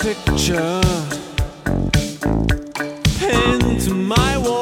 [0.00, 0.80] Picture
[3.18, 4.59] pinned to my wall.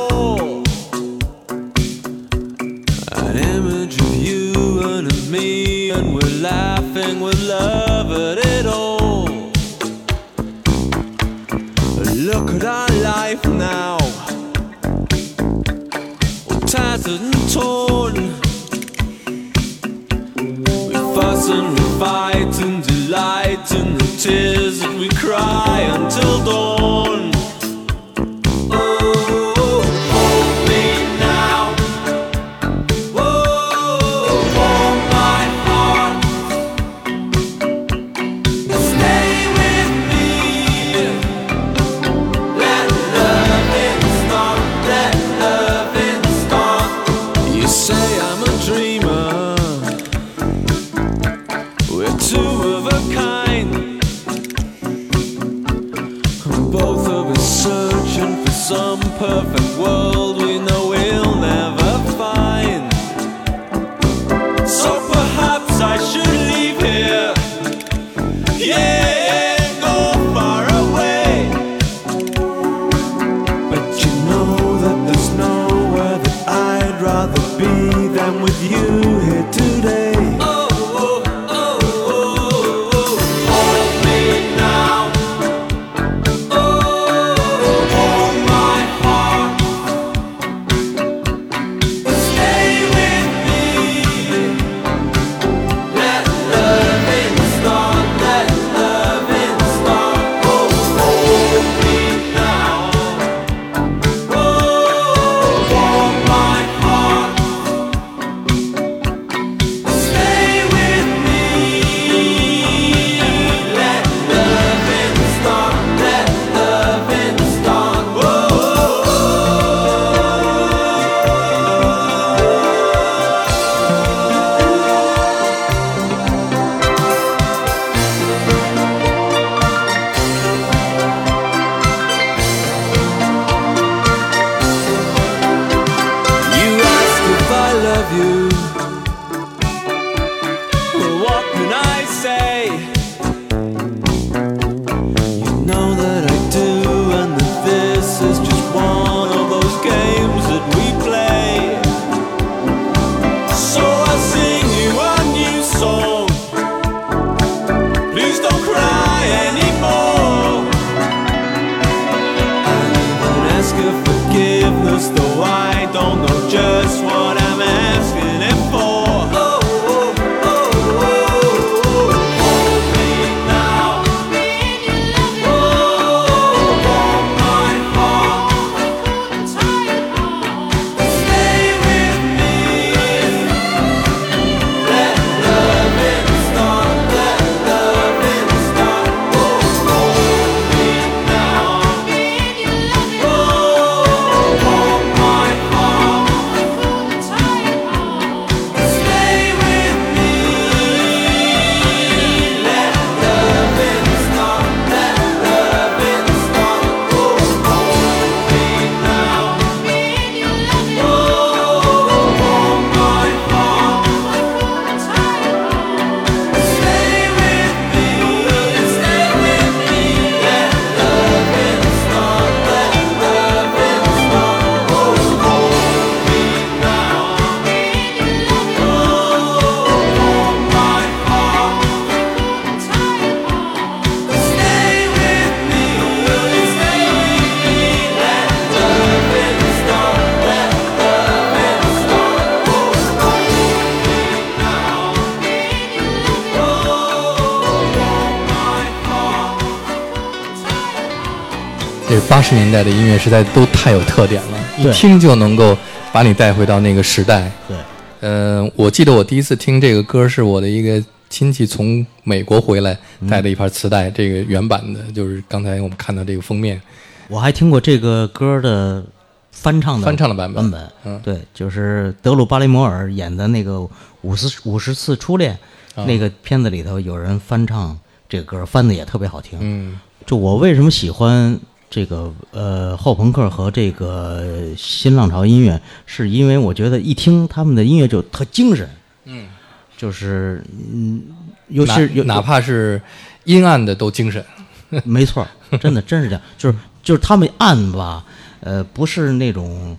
[252.38, 255.76] 八十年代的音乐实在都太有特点了，一听就能够
[256.12, 257.50] 把你带回到那个时代。
[257.66, 257.76] 对，
[258.20, 262.96] 呃，我记得我第一次听这个歌是我的一个亲戚从美国回来
[263.28, 266.80] 带的一盘磁带，这个原版的，就是刚才我们看到这个封面。
[267.26, 269.04] 我还听过这个歌的
[269.50, 270.70] 翻唱的翻唱的版本。
[270.70, 271.20] 版本，嗯。
[271.24, 273.72] 对，就是德鲁巴雷摩尔演的那个
[274.20, 275.58] 《五十五十次初恋》
[276.00, 276.04] 啊。
[276.04, 279.58] 那个片子里头有人翻唱这个歌，翻的也特别好听。
[279.60, 279.98] 嗯。
[280.24, 281.58] 就我为什么喜欢
[281.90, 288.88] 这个呃后朋克和这个新浪潮音乐，是因为我觉得一听他们的音乐就特精神，
[289.24, 289.48] 嗯，
[289.96, 290.62] 就是
[290.92, 291.22] 嗯，
[291.68, 293.00] 尤其是哪怕是
[293.44, 294.44] 阴暗的都精神。
[295.04, 295.46] 没错，
[295.80, 298.24] 真的真是这样，就是就是他们暗吧，
[298.60, 299.96] 呃，不是那种。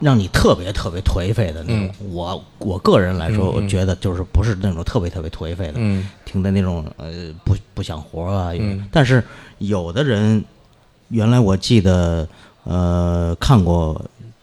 [0.00, 6.08] 呃让你特别特别颓废的那种，我我个人来说，我觉得就是不是那种特别特别颓废的，嗯。
[6.24, 8.52] 听的那种呃不不想活啊。
[8.58, 8.86] 嗯。
[8.92, 9.22] 但是
[9.58, 10.44] 有的人，
[11.08, 12.28] 原来我记得
[12.64, 14.00] 呃看过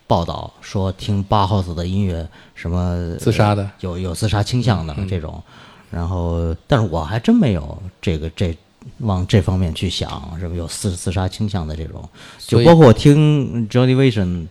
[0.08, 3.64] 报道说听八号子的音乐什么自杀的。
[3.64, 5.42] 嗯有有自杀倾向的这种，
[5.90, 8.56] 然后但是我还真没有这个这
[9.00, 12.08] 往这方面去想，是不是有自自杀倾向的这种，
[12.40, 14.48] 就包括我听 Johnny Vision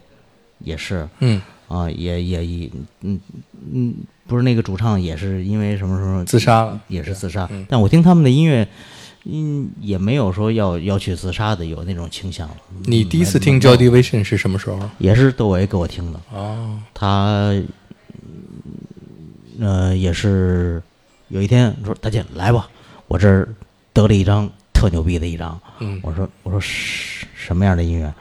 [0.59, 1.09] 也是。
[1.21, 2.71] 嗯，啊，也也也，
[3.03, 3.21] 嗯
[3.73, 3.95] 嗯，
[4.27, 7.49] 不是那个主唱也是因为什么什么自杀了也是自杀。
[7.51, 8.67] 嗯但我听他们的音乐，
[9.25, 12.49] 嗯，也没有说要要去自杀的，有那种倾向。
[12.85, 14.79] 你第一次听没没有 Joy Division 是什么时候？
[14.99, 17.55] 也是窦唯给我听的，哦，他
[19.61, 20.83] 呃也是
[21.29, 22.69] 有一天说大姐来吧，
[23.09, 23.49] 我这儿
[23.93, 25.59] 得了一张特牛逼的一张。
[25.81, 28.13] 嗯我说我说什什么样的音乐？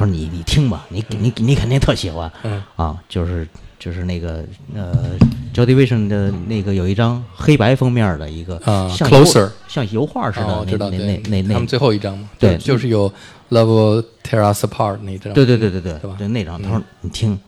[0.00, 2.30] 他说你你听吧，你你你肯定特喜欢。
[2.42, 2.62] 嗯。
[2.76, 3.46] 啊，就是
[3.78, 4.42] 就是那个
[4.74, 5.10] 呃
[5.52, 11.52] j o d y Vision 的那个有一张黑白封面的一个啊像 Closer 像油画似的，哦，我知道，那那那那。
[11.52, 12.56] 他们最后一张嘛，对。
[12.56, 13.12] 就就是有
[13.50, 17.38] Love Tear Us Apart 那张，对对对对对对那张，他说你听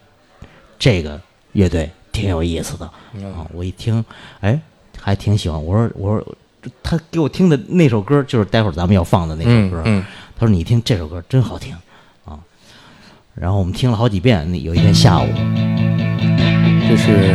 [0.78, 1.18] 这个
[1.53, 2.90] 乐队挺有意思的。
[3.14, 3.24] 嗯。
[3.32, 4.05] 啊，我一听
[4.40, 4.61] 哎
[5.00, 6.34] 还挺喜欢，我说我说
[6.82, 10.00] 他给我听的那首歌就是待会儿咱们要放的那首歌，嗯。
[10.00, 10.05] 嗯
[10.38, 11.72] 他说你听这首歌真好听。
[11.72, 11.80] 啊，
[13.34, 15.26] 然后我们听了好几遍，那有一天下午。
[16.88, 17.34] 这是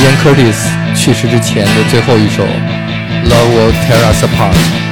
[0.00, 4.89] Ian Curtis 去世之前的最后一首 Love Will Tear Us Apart。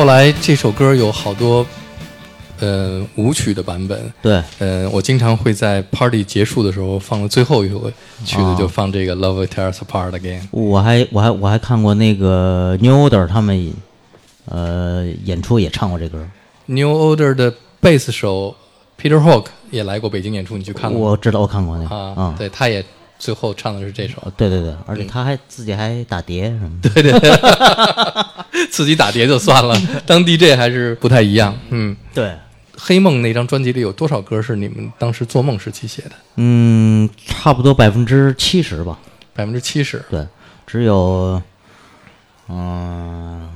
[0.00, 1.64] 后来这首歌有好多
[2.58, 7.86] 呃舞曲的版本，对，呃，我经常会在 party 结束的时候放了最后一首
[8.24, 10.40] 曲子，哦就放这个 Love Will Tear Us Apart Again。
[10.52, 13.74] 我还我还我还看过那个 New Order 他们
[14.46, 16.26] 呃演出也唱过这歌
[16.64, 18.56] ，New Order 的贝斯手
[18.98, 21.10] Peter Hook 也来过北京演出，你去看过吗？
[21.10, 21.94] 我知道我看过那个。
[21.94, 22.82] 啊，嗯，对，他也
[23.20, 26.88] 最后唱的是这首，对对对，而且他还自己还打碟什么的。
[26.88, 27.20] 对对，
[28.72, 31.54] 自己打碟就算了，当 DJ 还是不太一样。
[31.68, 32.34] 嗯，对，
[32.78, 36.12] 黑梦那张专辑里有多少歌是你们当时做梦时期写的？
[36.36, 38.98] 嗯，差不多百分之七十吧。
[39.34, 40.02] 百分之七十。
[40.10, 40.26] 对，
[40.66, 41.42] 只有
[42.48, 43.48] 嗯、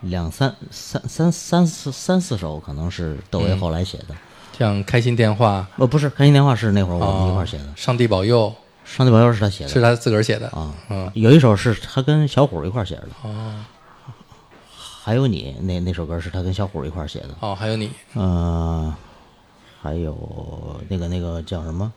[0.00, 4.16] 两三三三三四三四首可能是窦唯后来写的。
[4.60, 5.66] 像开心电话。
[5.78, 8.54] 呃，不是开心电话是那会儿我们一块儿写的，啊上帝保佑。
[8.84, 9.70] 上帝保佑是他写的。
[9.70, 10.48] 是他自个儿写的。
[10.48, 10.74] 啊。
[10.90, 13.64] 嗯，有一首是他跟小虎一块儿写的，哦。
[15.02, 17.30] 还有你那那首歌是他跟小虎一块儿写的。
[17.40, 17.90] 哦，还有你。
[18.14, 18.92] 嗯，
[19.80, 21.90] 还有那个那个叫什么？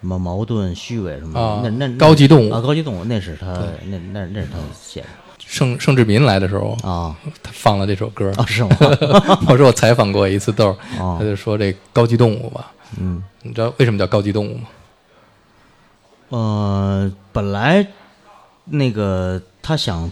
[0.00, 2.52] 什么矛盾虚伪什么那那高级动物。
[2.52, 3.46] 啊，高级动物那是他
[3.86, 5.06] 那那那是他写的
[5.52, 8.32] 盛盛志民来的时候，啊他放了这首歌。
[8.38, 8.74] 啊是吗？
[9.46, 13.22] 我说我采访过一次豆儿， 哦他就说这高级动物吧，嗯。
[13.42, 14.64] 你知道为什么叫高级动物吗？
[16.30, 17.86] 呃，本来
[18.64, 20.10] 那个他想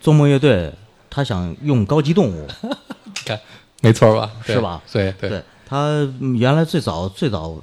[0.00, 0.72] 做梦乐队，
[1.08, 2.46] 他想用高级动物，
[3.04, 3.38] 你看，
[3.82, 4.30] 没错吧？
[4.44, 4.82] 是吧？
[4.90, 5.76] 对对对他
[6.20, 7.54] 嗯原来最早最早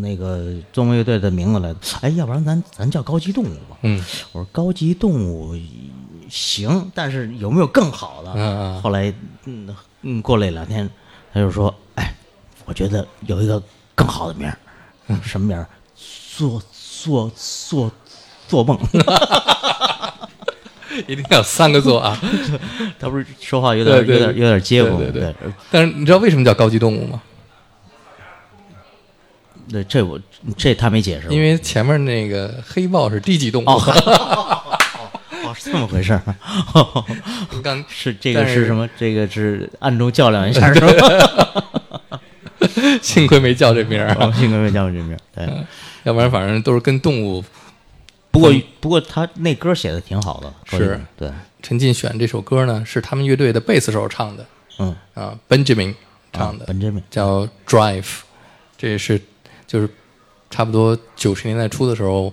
[0.00, 3.76] 那个做梦乐队的名字来的，哎，要不然咱咱叫高级动物吧？
[3.82, 3.98] 嗯
[4.32, 5.56] 我说高级动物
[6.28, 8.32] 行，但是有没有更好的？
[8.34, 8.38] 嗯
[8.76, 9.12] 嗯后来
[9.46, 10.88] 嗯嗯，过了两天，
[11.32, 12.14] 他就说，哎，
[12.64, 13.62] 我觉得有一个
[13.94, 14.58] 更好的名儿，
[15.08, 15.66] 嗯什么名儿？
[16.36, 17.90] 做做做
[18.46, 18.78] 做梦。
[21.06, 22.18] 一定要三个做啊！
[22.98, 24.96] 他不是说话有点有点有点结巴？
[24.96, 27.22] 对对对对但是你知道为什么叫高级动物吗？
[29.70, 30.18] 对，这我
[30.56, 33.78] 这他没解释，因为前面那个黑豹是低级动物，哦
[35.48, 36.22] 哦是这么回事儿，
[37.62, 38.88] 刚 是这个是是什么？
[38.98, 42.20] 这个是暗中较量一下 是吧？
[43.02, 45.18] 幸亏没叫这名儿哦啊，幸亏没叫我这名儿。
[45.34, 45.48] 对，
[46.04, 47.44] 要不然反正都是跟动物。
[48.30, 51.30] 不过不过他那歌写的挺好的，是对，
[51.62, 54.44] 陈进选这首歌呢，是他们乐队的贝斯手唱的
[54.78, 55.94] 嗯，啊，Benjamin
[56.32, 58.18] 唱的，，Benjamin 叫 Drive，
[58.76, 59.20] 这也是
[59.66, 59.88] 就是
[60.50, 62.32] 差不多九十年代初的时候，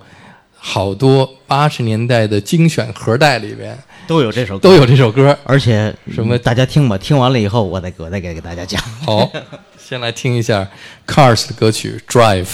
[0.67, 5.37] 好多八十年代的精选盒带里边都有这首歌都有这首歌。
[5.43, 8.81] 而且什么大家听吧，听完了以后，我再我再给给大家讲。
[9.05, 9.31] 好，
[9.77, 10.67] 先来听一下
[11.05, 12.47] Cars 的歌曲 Drive。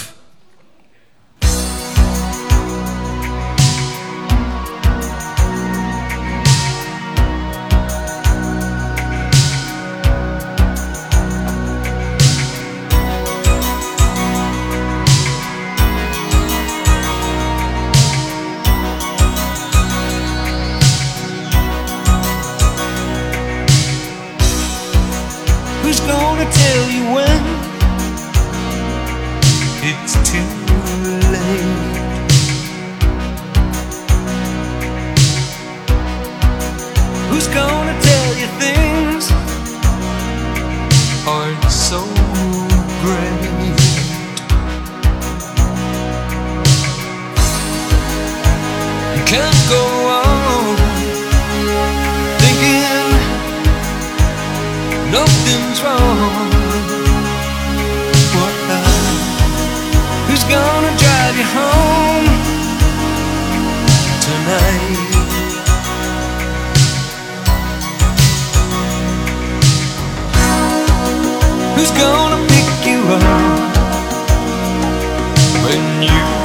[76.02, 76.41] You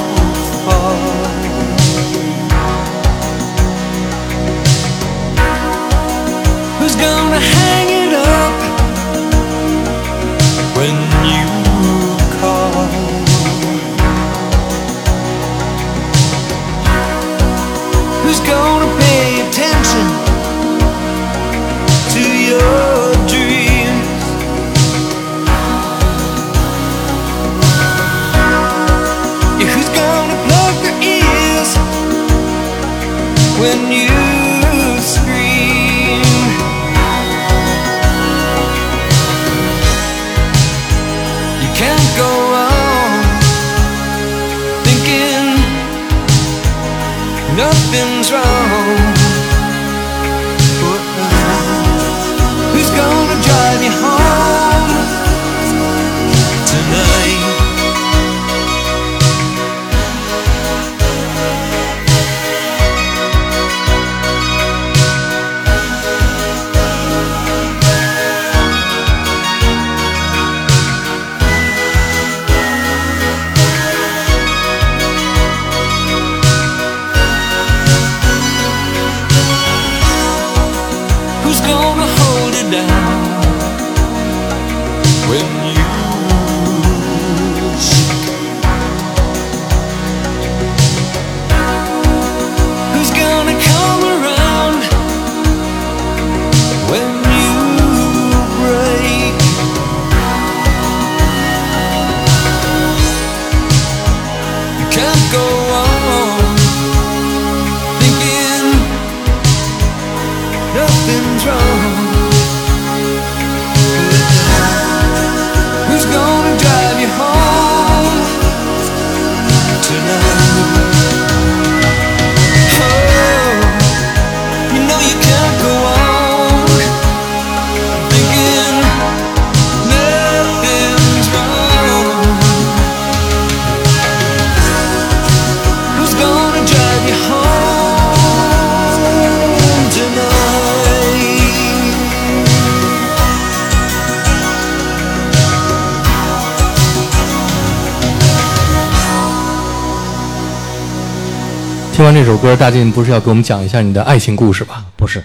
[152.17, 154.87] 这首歌，大进不是要给我们讲一下你的爱情故事吧？
[154.97, 155.23] 不是，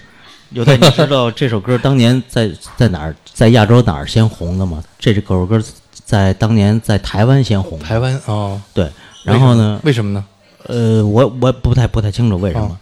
[0.50, 4.84] 有的你知道这首歌当年在在哪儿，在亚洲哪儿先红的吗？
[5.00, 5.64] 这首歌
[6.04, 7.86] 在当年在台湾先红的。
[7.86, 8.92] 台湾哦，对，
[9.24, 10.26] 然后呢，为什么呢？
[10.68, 12.66] 呃，我我不太不太清楚为什么。
[12.66, 12.78] 哦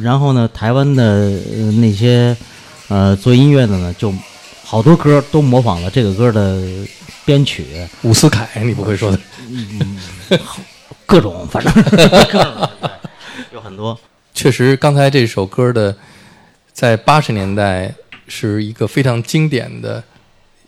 [0.00, 2.34] 然后呢，台湾的、呃、那些
[2.88, 4.10] 呃做音乐的呢，就
[4.64, 6.62] 好多歌都模仿了这个歌的
[7.26, 7.66] 编曲，
[8.04, 9.20] 伍思凯，你不会说的？
[9.50, 9.98] 嗯
[11.04, 12.68] 各种反正各种
[13.54, 13.98] 有很多。
[14.34, 15.96] 确实，刚才这首歌的
[16.72, 17.94] 在八十年代
[18.26, 20.02] 是一个非常经典的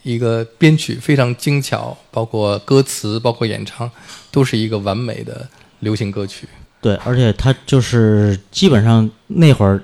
[0.05, 3.91] 一个编曲，非常精巧，包括歌词，包括演唱，
[4.31, 5.47] 都是一个完美的
[5.81, 6.47] 流行歌曲。
[6.81, 9.83] 对，而且它就是基本上那会儿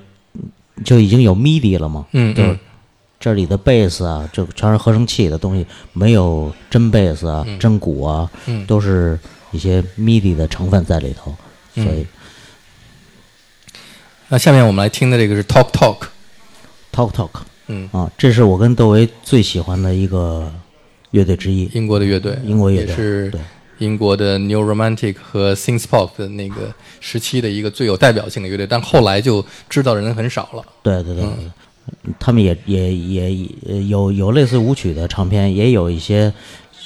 [0.85, 2.59] 就已经有 MIDI 了嘛，就是嗯嗯
[3.19, 9.19] 这里的贝斯啊，就全是合成器的东西，没有真贝斯啊、真鼓啊，嗯都是
[9.51, 11.35] 一些 MIDI 的成分在里头，
[11.75, 12.05] 所以
[14.29, 17.29] 那下面我们来听的这个是 Talk Talk，Talk Talk
[17.67, 20.51] 嗯，啊，这是我跟窦唯最喜欢的一个
[21.11, 21.69] 乐队之一。
[21.73, 23.41] 英国的乐队，英国乐队也是对。
[23.79, 30.63] 英国的 New Romantic 和 Synth Pop 的那个时期的一个最有代表性的乐队，但后来就知道的人很少了。
[30.83, 36.31] 对对对对，他们也也也也有有类似舞曲的唱片，也有一些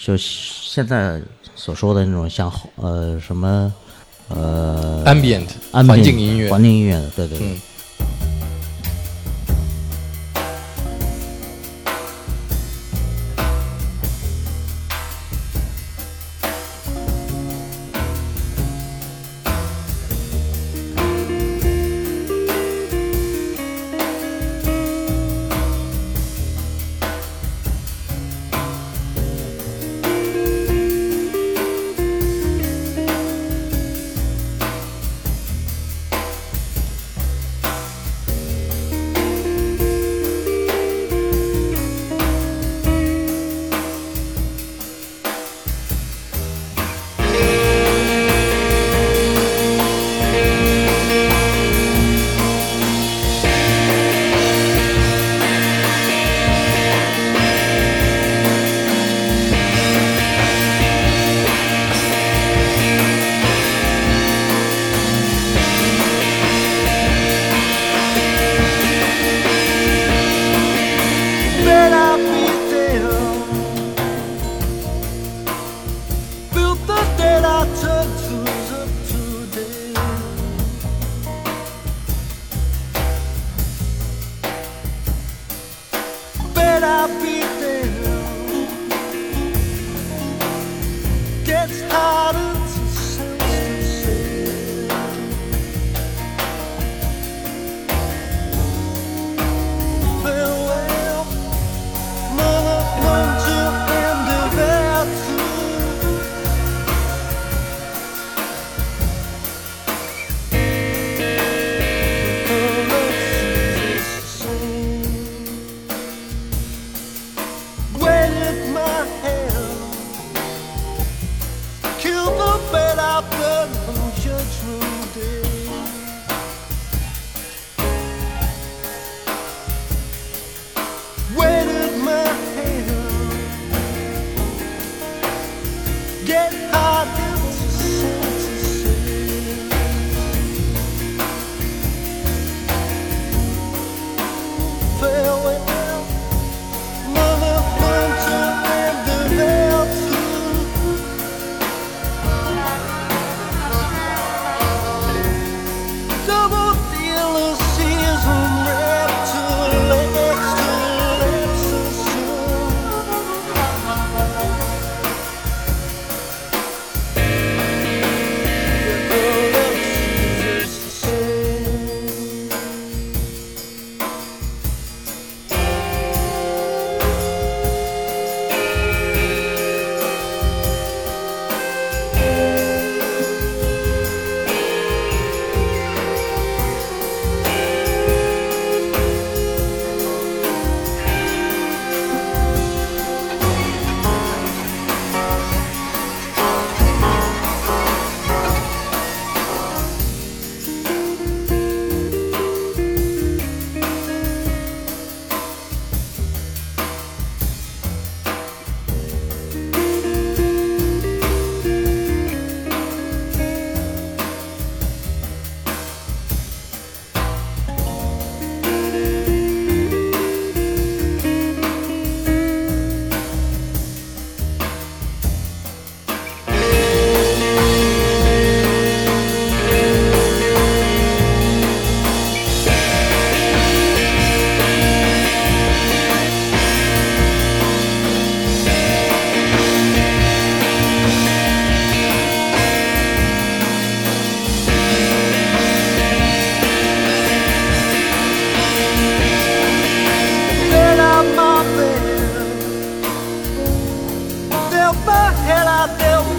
[0.01, 1.21] 就现在
[1.55, 3.71] 所说的那种像呃什么
[4.29, 7.47] 呃 Ambient 安环境音乐，环境音乐的，对对对。
[7.47, 7.61] 嗯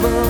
[0.01, 0.28] over